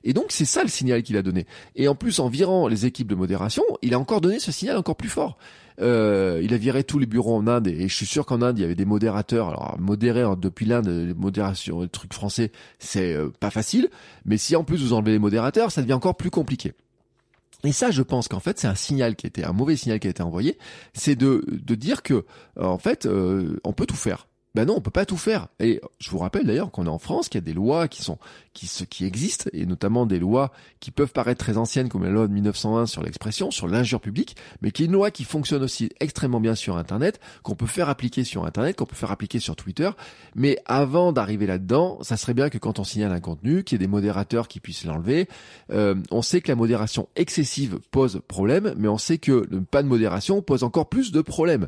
[0.04, 1.46] Et donc, c'est ça le signal qu'il a donné.
[1.76, 4.76] Et en plus, en virant les équipes de modération, il a encore donné ce signal
[4.76, 5.38] encore plus fort.
[5.82, 8.58] Euh, il a viré tous les bureaux en Inde et, je suis sûr qu'en Inde
[8.58, 9.50] il y avait des modérateurs.
[9.50, 13.90] Alors modérer hein, depuis l'Inde, les modérations, les trucs français, c'est euh, pas facile.
[14.26, 16.74] Mais si en plus vous enlevez les modérateurs, ça devient encore plus compliqué.
[17.64, 20.08] Et ça, je pense qu'en fait, c'est un signal qui a un mauvais signal qui
[20.08, 20.58] a été envoyé,
[20.94, 22.26] c'est de, de dire que
[22.60, 24.28] en fait, euh, on peut tout faire.
[24.56, 25.50] Ben non, on peut pas tout faire.
[25.60, 28.02] Et je vous rappelle d'ailleurs qu'on est en France, qu'il y a des lois qui
[28.02, 28.18] sont
[28.54, 32.26] qui qui existent et notamment des lois qui peuvent paraître très anciennes comme la loi
[32.26, 35.90] de 1901 sur l'expression, sur l'injure publique, mais qui est une loi qui fonctionne aussi
[36.00, 39.58] extrêmement bien sur internet, qu'on peut faire appliquer sur internet, qu'on peut faire appliquer sur
[39.58, 39.90] Twitter,
[40.36, 43.84] mais avant d'arriver là-dedans, ça serait bien que quand on signale un contenu, qu'il y
[43.84, 45.28] ait des modérateurs qui puissent l'enlever.
[45.72, 49.84] Euh, on sait que la modération excessive pose problème, mais on sait que le pas
[49.84, 51.68] de modération pose encore plus de problèmes.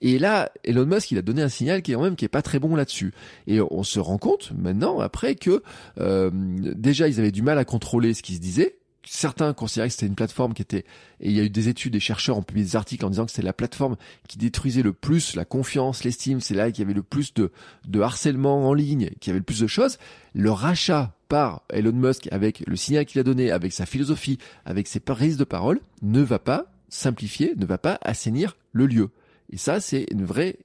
[0.00, 2.58] Et là, Elon Musk, il a donné un signal qui est quand même pas très
[2.58, 3.12] bon là-dessus.
[3.46, 5.62] Et on se rend compte maintenant après que
[6.00, 8.76] euh, déjà ils avaient du mal à contrôler ce qui se disait.
[9.06, 10.86] Certains considéraient que c'était une plateforme qui était,
[11.20, 13.26] et il y a eu des études, des chercheurs ont publié des articles en disant
[13.26, 13.96] que c'était la plateforme
[14.28, 17.52] qui détruisait le plus la confiance, l'estime, c'est là qu'il y avait le plus de,
[17.86, 19.98] de harcèlement en ligne, qu'il y avait le plus de choses.
[20.32, 24.88] Le rachat par Elon Musk avec le signal qu'il a donné, avec sa philosophie, avec
[24.88, 29.10] ses prises de parole, ne va pas simplifier ne va pas assainir le lieu.
[29.50, 30.56] Et ça, c'est une vraie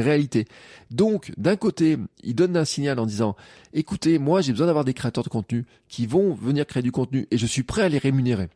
[0.00, 0.46] réalité.
[0.90, 3.36] Donc, d'un côté, il donne un signal en disant,
[3.72, 7.26] écoutez, moi, j'ai besoin d'avoir des créateurs de contenu qui vont venir créer du contenu
[7.30, 8.48] et je suis prêt à les rémunérer.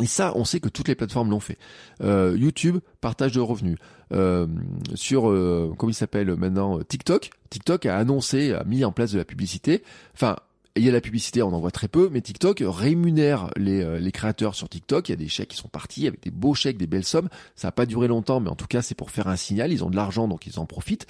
[0.00, 1.58] Et ça, on sait que toutes les plateformes l'ont fait.
[2.02, 3.76] Euh, YouTube, partage de revenus.
[4.12, 4.46] Euh,
[4.94, 7.30] sur, euh, comment il s'appelle maintenant, TikTok.
[7.50, 9.82] TikTok a annoncé, a mis en place de la publicité.
[10.14, 10.36] Enfin,
[10.76, 13.98] il y a la publicité, on en voit très peu, mais TikTok rémunère les, euh,
[13.98, 15.08] les créateurs sur TikTok.
[15.08, 17.28] Il y a des chèques qui sont partis avec des beaux chèques, des belles sommes.
[17.56, 19.72] Ça n'a pas duré longtemps, mais en tout cas, c'est pour faire un signal.
[19.72, 21.06] Ils ont de l'argent, donc ils en profitent.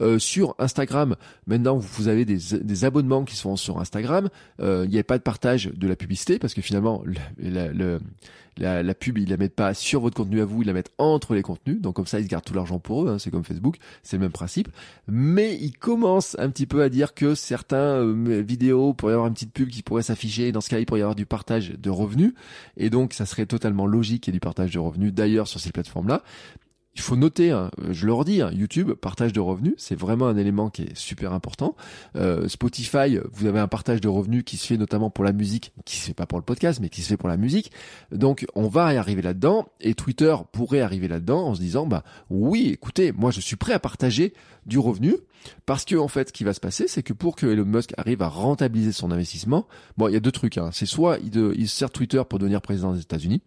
[0.00, 4.30] Euh, sur Instagram, maintenant, vous avez des, abonnements qui se font sur Instagram.
[4.60, 8.00] Euh, il n'y a pas de partage de la publicité parce que finalement, le, le,
[8.58, 10.92] la, la, pub, ils la mettent pas sur votre contenu à vous, ils la mettent
[10.98, 11.80] entre les contenus.
[11.80, 13.08] Donc comme ça, ils gardent tout l'argent pour eux.
[13.08, 14.68] Hein, c'est comme Facebook, c'est le même principe.
[15.08, 19.34] Mais ils commencent un petit peu à dire que certains euh, vidéos pourraient avoir une
[19.34, 20.52] petite pub qui pourrait s'afficher.
[20.52, 22.34] Dans ce cas, il pourrait y avoir du partage de revenus.
[22.76, 25.60] Et donc, ça serait totalement logique qu'il y ait du partage de revenus d'ailleurs sur
[25.60, 26.22] ces plateformes-là
[26.94, 30.36] il faut noter, hein, je le redis, hein, YouTube, partage de revenus, c'est vraiment un
[30.36, 31.74] élément qui est super important.
[32.16, 35.72] Euh, Spotify, vous avez un partage de revenus qui se fait notamment pour la musique,
[35.86, 37.72] qui se fait pas pour le podcast, mais qui se fait pour la musique.
[38.10, 42.04] Donc on va y arriver là-dedans, et Twitter pourrait arriver là-dedans en se disant, bah
[42.28, 44.34] oui, écoutez, moi je suis prêt à partager
[44.66, 45.16] du revenu,
[45.64, 47.94] parce que en fait, ce qui va se passer, c'est que pour que Elon Musk
[47.96, 50.58] arrive à rentabiliser son investissement, bon, il y a deux trucs.
[50.58, 50.70] Hein.
[50.72, 53.42] C'est soit il, il sert Twitter pour devenir président des États-Unis,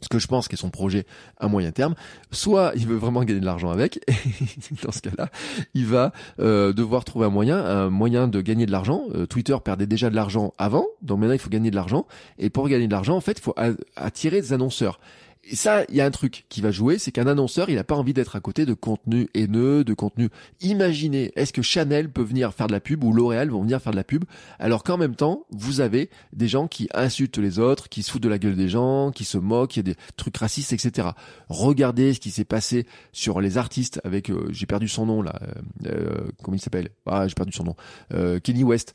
[0.00, 1.06] ce que je pense qu'est son projet
[1.38, 1.94] à moyen terme,
[2.30, 5.28] soit il veut vraiment gagner de l'argent avec, et dans ce cas-là,
[5.74, 9.04] il va euh, devoir trouver un moyen, un moyen de gagner de l'argent.
[9.14, 12.06] Euh, Twitter perdait déjà de l'argent avant, donc maintenant il faut gagner de l'argent,
[12.38, 13.54] et pour gagner de l'argent, en fait, il faut
[13.96, 15.00] attirer des annonceurs.
[15.44, 17.84] Et ça, il y a un truc qui va jouer, c'est qu'un annonceur, il n'a
[17.84, 20.28] pas envie d'être à côté de contenu haineux, de contenu.
[20.60, 23.92] Imaginez, est-ce que Chanel peut venir faire de la pub ou L'Oréal vont venir faire
[23.92, 24.24] de la pub,
[24.58, 28.22] alors qu'en même temps, vous avez des gens qui insultent les autres, qui se foutent
[28.22, 31.08] de la gueule des gens, qui se moquent, il y a des trucs racistes, etc.
[31.48, 35.38] Regardez ce qui s'est passé sur les artistes avec, euh, j'ai perdu son nom là,
[35.42, 36.90] euh, euh comment il s'appelle?
[37.06, 37.76] Ah, j'ai perdu son nom.
[38.12, 38.94] Euh, Kenny West,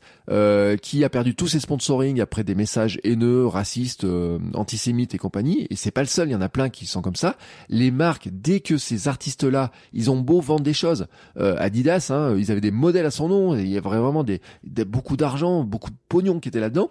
[0.82, 4.06] qui a perdu tous ses sponsoring après des messages haineux, racistes,
[4.54, 5.66] antisémites et compagnie.
[5.70, 7.36] Et c'est pas le seul y en a plein qui sont comme ça.
[7.68, 11.06] Les marques, dès que ces artistes-là, ils ont beau vendre des choses,
[11.38, 14.40] euh, Adidas, hein, ils avaient des modèles à son nom, il y avait vraiment des,
[14.84, 16.88] beaucoup d'argent, beaucoup de pognon qui était là-dedans.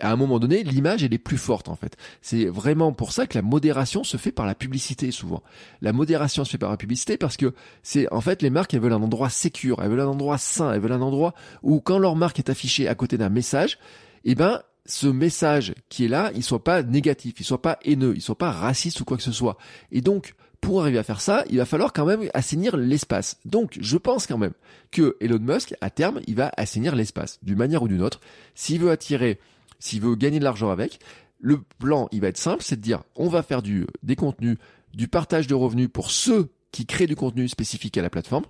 [0.00, 1.96] À un moment donné, l'image elle est plus forte en fait.
[2.22, 5.42] C'est vraiment pour ça que la modération se fait par la publicité souvent.
[5.82, 8.80] La modération se fait par la publicité parce que c'est en fait les marques elles
[8.80, 11.98] veulent un endroit sécure, elles veulent un endroit sain, elles veulent un endroit où quand
[11.98, 13.78] leur marque est affichée à côté d'un message,
[14.24, 18.14] eh ben ce message qui est là, il soit pas négatif, il soit pas haineux,
[18.16, 19.58] il soit pas raciste ou quoi que ce soit.
[19.92, 23.38] Et donc, pour arriver à faire ça, il va falloir quand même assainir l'espace.
[23.44, 24.54] Donc, je pense quand même
[24.90, 28.20] que Elon Musk, à terme, il va assainir l'espace, d'une manière ou d'une autre.
[28.54, 29.38] S'il veut attirer,
[29.78, 30.98] s'il veut gagner de l'argent avec,
[31.38, 34.56] le plan, il va être simple, c'est de dire, on va faire du, des contenus,
[34.94, 38.44] du partage de revenus pour ceux qui créent du contenu spécifique à la plateforme.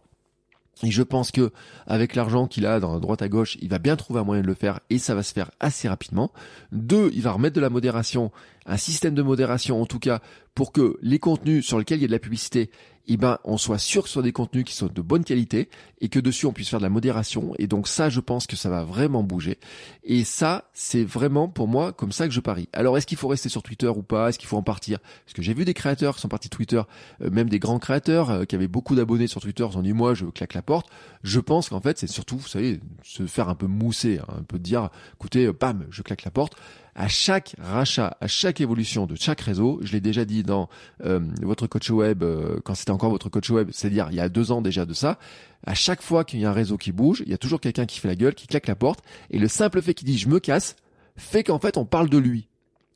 [0.83, 1.51] Et je pense que
[1.87, 4.47] avec l'argent qu'il a dans droite à gauche, il va bien trouver un moyen de
[4.47, 6.31] le faire et ça va se faire assez rapidement.
[6.73, 8.31] Deux, il va remettre de la modération,
[8.69, 10.21] un système de modération en tout cas,
[10.55, 12.71] pour que les contenus sur lesquels il y a de la publicité,
[13.11, 15.71] eh ben, on soit sûr que ce soit des contenus qui sont de bonne qualité
[16.01, 17.55] et que dessus on puisse faire de la modération.
[17.59, 19.59] Et donc ça, je pense que ça va vraiment bouger.
[20.05, 22.69] Et ça, c'est vraiment pour moi comme ça que je parie.
[22.75, 24.29] Alors, est-ce qu'il faut rester sur Twitter ou pas?
[24.29, 24.99] Est-ce qu'il faut en partir?
[25.25, 26.83] Parce que j'ai vu des créateurs qui sont partis Twitter,
[27.23, 29.95] euh, même des grands créateurs euh, qui avaient beaucoup d'abonnés sur Twitter, ils ont dit
[29.95, 30.89] moi, je claque la porte.
[31.23, 34.43] Je pense qu'en fait, c'est surtout, vous savez, se faire un peu mousser, hein, un
[34.43, 36.57] peu dire, écoutez, euh, bam, je claque la porte
[36.99, 40.69] à chaque rachat, à chaque évolution de chaque réseau, je l'ai déjà dit dans
[41.05, 44.29] euh, votre coach web, euh, quand c'était encore votre coach web, c'est-à-dire il y a
[44.29, 45.17] deux ans déjà de ça,
[45.65, 47.87] à chaque fois qu'il y a un réseau qui bouge, il y a toujours quelqu'un
[47.87, 50.29] qui fait la gueule, qui claque la porte, et le simple fait qu'il dit je
[50.29, 50.75] me casse,
[51.17, 52.49] fait qu'en fait on parle de lui.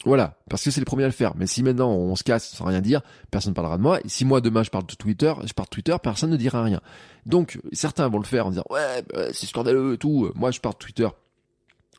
[0.04, 1.34] Voilà, parce que c'est le premier à le faire.
[1.36, 4.00] Mais si maintenant on se casse sans rien dire, personne ne parlera de moi.
[4.00, 6.64] Et si moi demain je parle de Twitter, je parle de Twitter, personne ne dira
[6.64, 6.80] rien.
[7.24, 10.32] Donc certains vont le faire en disant ouais bah, c'est scandaleux et tout.
[10.34, 11.08] Moi je parle de Twitter,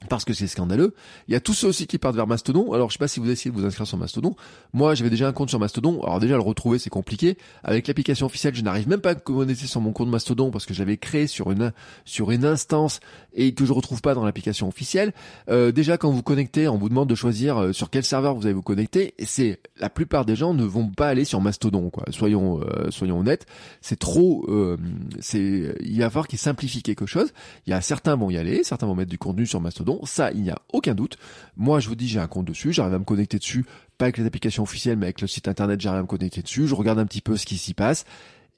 [0.10, 0.94] parce que c'est scandaleux.
[1.28, 2.74] Il y a tous ceux aussi qui partent vers Mastodon.
[2.74, 4.36] Alors je sais pas si vous essayez de vous inscrire sur Mastodon.
[4.74, 6.02] Moi j'avais déjà un compte sur Mastodon.
[6.04, 7.38] Alors déjà le retrouver c'est compliqué.
[7.64, 10.74] Avec l'application officielle je n'arrive même pas à connecter sur mon compte Mastodon parce que
[10.74, 11.72] j'avais créé sur une
[12.06, 13.00] sur une instance
[13.34, 15.14] et que je retrouve pas dans l'application officielle.
[15.50, 18.46] Euh, déjà quand vous connectez on vous demande de choisir euh, sur quel serveur vous
[18.46, 19.14] allez vous connecter.
[19.18, 21.92] Et c'est la plupart des gens ne vont pas aller sur Mastodon.
[22.12, 23.46] Soyons euh, soyons honnêtes.
[23.82, 24.46] C'est trop.
[24.50, 24.78] Euh,
[25.20, 27.34] c'est il va falloir qu'ils simplifient quelque chose.
[27.68, 30.32] Il y a certains vont y aller, certains vont mettre du contenu sur Mastodon ça,
[30.32, 31.18] il n'y a aucun doute.
[31.58, 33.66] Moi, je vous dis, j'ai un compte dessus, j'arrive à me connecter dessus,
[33.98, 36.68] pas avec les applications officielles, mais avec le site internet, j'arrive à me connecter dessus,
[36.68, 38.06] je regarde un petit peu ce qui s'y passe.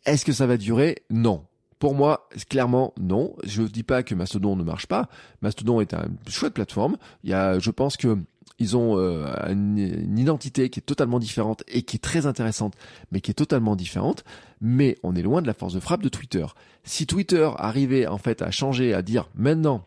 [0.06, 1.04] Est-ce que ça va durer?
[1.10, 1.46] Non.
[1.80, 3.36] Pour moi, clairement, non.
[3.44, 5.10] Je ne dis pas que Mastodon ne marche pas.
[5.42, 6.98] Mastodon est une chouette plateforme.
[7.24, 8.18] Il y a, je pense que
[8.60, 12.74] ils ont euh, une, une, identité qui est totalement différente et qui est très intéressante,
[13.12, 14.24] mais qui est totalement différente.
[14.62, 16.46] Mais on est loin de la force de frappe de Twitter.
[16.84, 19.86] Si Twitter arrivait en fait à changer, à dire maintenant,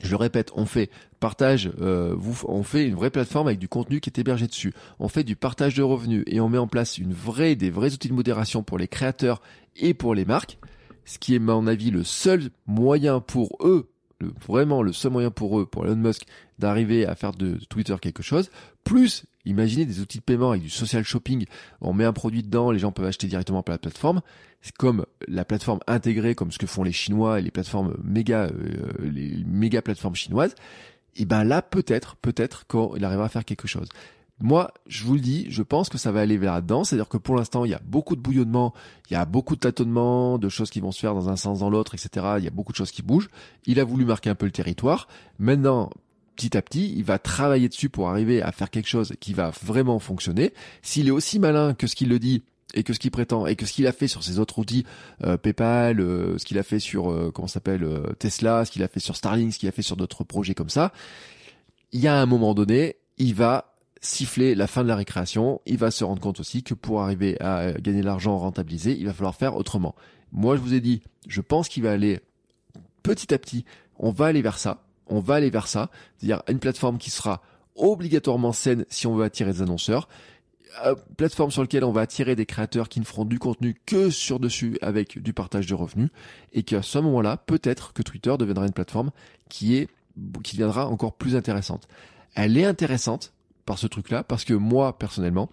[0.00, 4.00] je le répète, on fait partage, euh, on fait une vraie plateforme avec du contenu
[4.00, 4.72] qui est hébergé dessus.
[4.98, 7.92] On fait du partage de revenus et on met en place une vraie, des vrais
[7.92, 9.42] outils de modération pour les créateurs
[9.76, 10.58] et pour les marques.
[11.04, 13.90] Ce qui est, à mon avis, le seul moyen pour eux
[14.46, 16.24] vraiment le seul moyen pour eux, pour Elon Musk,
[16.58, 18.50] d'arriver à faire de Twitter quelque chose.
[18.84, 21.46] Plus, imaginez des outils de paiement avec du social shopping.
[21.80, 24.20] On met un produit dedans, les gens peuvent acheter directement par la plateforme.
[24.60, 28.46] C'est comme la plateforme intégrée, comme ce que font les Chinois et les plateformes méga,
[28.46, 30.54] euh, les méga plateformes chinoises.
[31.16, 33.88] Et ben là, peut-être, peut-être qu'il arrivera à faire quelque chose.
[34.40, 36.84] Moi, je vous le dis, je pense que ça va aller vers là-dedans.
[36.84, 38.72] C'est-à-dire que pour l'instant, il y a beaucoup de bouillonnement,
[39.10, 41.58] il y a beaucoup de tâtonnements, de choses qui vont se faire dans un sens,
[41.58, 42.26] dans l'autre, etc.
[42.38, 43.30] Il y a beaucoup de choses qui bougent.
[43.66, 45.08] Il a voulu marquer un peu le territoire.
[45.40, 45.90] Maintenant,
[46.38, 49.50] petit à petit, il va travailler dessus pour arriver à faire quelque chose qui va
[49.62, 50.54] vraiment fonctionner.
[50.82, 52.42] S'il est aussi malin que ce qu'il le dit,
[52.74, 54.84] et que ce qu'il prétend et que ce qu'il a fait sur ses autres outils
[55.24, 57.86] euh, PayPal, euh, ce qu'il a fait sur euh, comment s'appelle
[58.18, 60.68] Tesla, ce qu'il a fait sur Starlink, ce qu'il a fait sur d'autres projets comme
[60.68, 60.92] ça,
[61.92, 65.78] il y a un moment donné, il va siffler la fin de la récréation, il
[65.78, 69.12] va se rendre compte aussi que pour arriver à gagner de l'argent rentabilisé, il va
[69.12, 69.94] falloir faire autrement.
[70.30, 72.20] Moi, je vous ai dit, je pense qu'il va aller
[73.02, 73.64] petit à petit,
[73.98, 77.42] on va aller vers ça, on va aller vers ça, c'est-à-dire une plateforme qui sera
[77.76, 80.08] obligatoirement saine si on veut attirer des annonceurs,
[80.84, 84.10] une plateforme sur laquelle on va attirer des créateurs qui ne feront du contenu que
[84.10, 86.10] sur dessus avec du partage de revenus,
[86.52, 89.10] et qu'à ce moment-là, peut-être que Twitter deviendra une plateforme
[89.48, 89.88] qui est
[90.42, 91.86] qui deviendra encore plus intéressante.
[92.34, 93.32] Elle est intéressante
[93.66, 95.48] par ce truc-là, parce que moi, personnellement,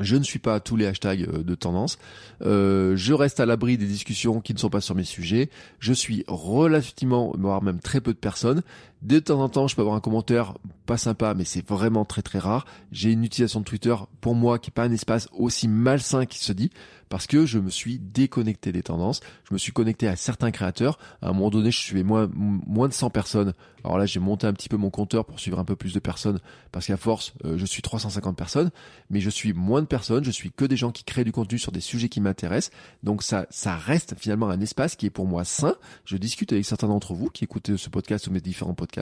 [0.00, 1.98] je ne suis pas à tous les hashtags euh, de tendance.
[2.42, 5.50] Euh, je reste à l'abri des discussions qui ne sont pas sur mes sujets.
[5.78, 8.62] Je suis relativement, voire même très peu de personnes.
[9.04, 10.54] De temps en temps, je peux avoir un commentaire
[10.86, 12.64] pas sympa, mais c'est vraiment très très rare.
[12.90, 16.38] J'ai une utilisation de Twitter pour moi qui est pas un espace aussi malsain qui
[16.38, 16.70] se dit
[17.08, 19.20] parce que je me suis déconnecté des tendances.
[19.48, 20.98] Je me suis connecté à certains créateurs.
[21.22, 23.52] À un moment donné, je suivais moins, moins de 100 personnes.
[23.84, 26.00] Alors là, j'ai monté un petit peu mon compteur pour suivre un peu plus de
[26.00, 26.40] personnes
[26.72, 28.70] parce qu'à force, euh, je suis 350 personnes,
[29.10, 30.24] mais je suis moins de personnes.
[30.24, 32.74] Je suis que des gens qui créent du contenu sur des sujets qui m'intéressent.
[33.02, 35.76] Donc ça, ça reste finalement un espace qui est pour moi sain.
[36.06, 38.93] Je discute avec certains d'entre vous qui écoutez ce podcast ou mes différents podcasts.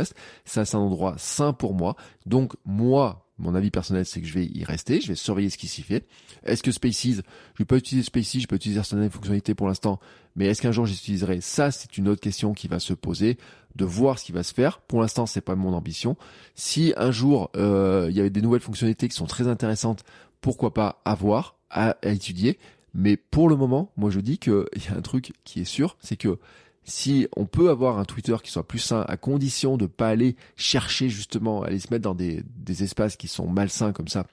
[0.45, 1.97] Ça, c'est un endroit sain pour moi.
[2.27, 5.59] Donc moi, mon avis personnel, c'est que je vais y rester, je vais surveiller ce
[5.59, 6.07] qui s'y fait.
[6.45, 7.23] Est-ce que Spaces,
[7.59, 10.01] je pas utiliser Spaces, je peux utiliser certaines fonctionnalités pour l'instant,
[10.37, 13.39] mais est-ce qu'un jour j'utiliserai Ça, c'est une autre question qui va se poser,
[13.75, 14.81] de voir ce qui va se faire.
[14.81, 16.17] Pour l'instant, c'est pas mon ambition.
[16.55, 20.05] Si un jour euh, il y avait des nouvelles fonctionnalités qui sont très intéressantes,
[20.41, 22.59] pourquoi pas avoir à, à étudier.
[22.95, 25.97] Mais pour le moment, moi je dis qu'il y a un truc qui est sûr,
[26.01, 26.39] c'est que
[26.85, 30.37] si on peut avoir un Twitter qui soit plus sain à condition de pas aller
[30.57, 32.43] chercher justement aller se mettre dans des,
[32.83, 34.27] espaces qui sont malsains comme ça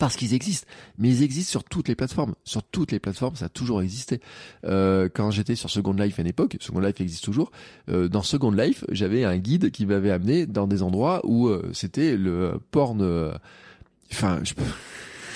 [0.00, 0.66] parce qu'ils existent,
[0.98, 2.34] mais ils existent sur toutes les plateformes.
[2.42, 4.20] Sur toutes les plateformes, ça a toujours existé.
[4.64, 7.52] Euh, quand j'étais sur Second Life à une époque, Second Life existe toujours.
[7.88, 11.70] Euh, dans Second Life, j'avais un guide qui m'avait amené dans des endroits où euh,
[11.72, 13.02] c'était le porn.
[13.02, 13.34] Euh,
[14.10, 14.64] enfin, je peux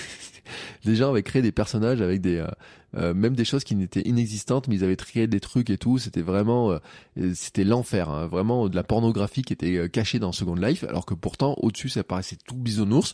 [0.83, 2.43] les gens avaient créé des personnages avec des
[2.95, 5.77] euh, euh, même des choses qui n'étaient inexistantes mais ils avaient créé des trucs et
[5.77, 6.79] tout c'était vraiment euh,
[7.33, 8.27] c'était l'enfer hein.
[8.27, 12.03] vraiment de la pornographie qui était cachée dans Second Life alors que pourtant au-dessus ça
[12.03, 13.13] paraissait tout bisounours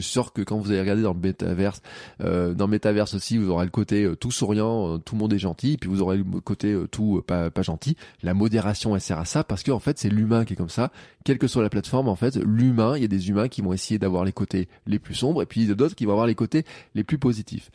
[0.00, 1.82] sûr que quand vous allez regarder dans le métaverse,
[2.20, 5.20] euh, dans le métaverse aussi, vous aurez le côté euh, tout souriant, euh, tout le
[5.20, 7.96] monde est gentil, et puis vous aurez le côté euh, tout pas, pas gentil.
[8.22, 10.68] La modération, elle sert à ça parce que en fait, c'est l'humain qui est comme
[10.68, 10.90] ça.
[11.24, 13.72] Quelle que soit la plateforme, en fait, l'humain, il y a des humains qui vont
[13.72, 16.64] essayer d'avoir les côtés les plus sombres, et puis d'autres qui vont avoir les côtés
[16.94, 17.70] les plus positifs.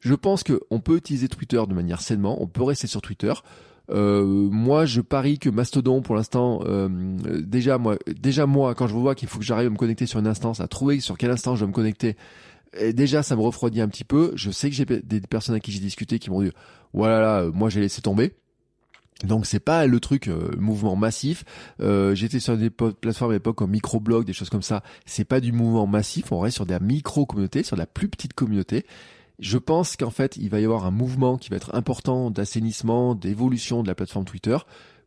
[0.00, 3.32] Je pense qu'on peut utiliser Twitter de manière sainement, on peut rester sur Twitter.
[3.90, 6.88] Euh, moi, je parie que Mastodon, pour l'instant, euh,
[7.40, 10.20] déjà moi, déjà moi, quand je vois qu'il faut que j'arrive à me connecter sur
[10.20, 12.16] une instance, à trouver sur quelle instance je dois me connecter,
[12.92, 14.32] déjà ça me refroidit un petit peu.
[14.36, 16.52] Je sais que j'ai des personnes à qui j'ai discuté qui m'ont dit,
[16.94, 18.32] voilà, là, moi j'ai laissé tomber.
[19.24, 21.44] Donc c'est pas le truc euh, mouvement massif.
[21.80, 24.82] J'étais sur des plateformes à l'époque comme microblog, des choses comme ça.
[25.04, 26.30] C'est pas du mouvement massif.
[26.32, 28.86] On reste sur des micro communautés, sur de la plus petite communauté.
[29.40, 33.14] Je pense qu'en fait, il va y avoir un mouvement qui va être important d'assainissement,
[33.14, 34.58] d'évolution de la plateforme Twitter.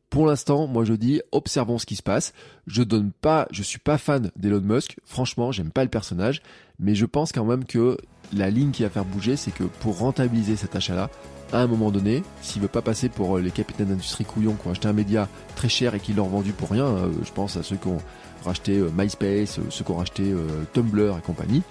[0.09, 2.33] Pour l'instant, moi je dis observons ce qui se passe.
[2.67, 4.97] Je donne pas, je suis pas fan d'Elon Musk.
[5.05, 6.41] Franchement, j'aime pas le personnage,
[6.79, 7.97] mais je pense quand même que
[8.31, 11.09] la ligne qui va faire bouger, c'est que pour rentabiliser cet achat-là,
[11.51, 14.71] à un moment donné, s'il veut pas passer pour les capitaines d'industrie couillons qui ont
[14.71, 17.63] acheté un média très cher et qui l'ont vendu pour rien, euh, je pense à
[17.63, 17.99] ceux qui ont
[18.43, 20.33] racheté euh, MySpace, euh, ceux qui ont racheté
[20.73, 21.61] Tumblr et compagnie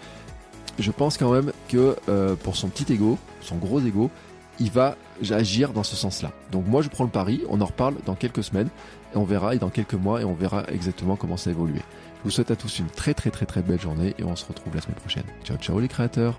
[0.78, 4.11] je pense quand même que euh, pour son petit ego, son gros ego,
[4.58, 4.96] il va
[5.30, 6.32] agir dans ce sens-là.
[6.50, 8.68] Donc moi je prends le pari, on en reparle dans quelques semaines
[9.14, 11.74] et on verra et dans quelques mois et on verra exactement comment ça évolue.
[11.74, 14.46] Je vous souhaite à tous une très très très très belle journée et on se
[14.46, 15.24] retrouve la semaine prochaine.
[15.44, 16.38] Ciao ciao les créateurs.